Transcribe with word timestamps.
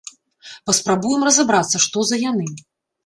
Паспрабуем 0.69 1.27
разабрацца, 1.29 1.77
што 1.85 2.07
за 2.13 2.23
яны. 2.29 2.49